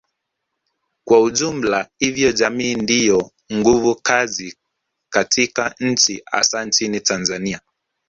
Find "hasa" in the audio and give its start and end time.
6.25-6.65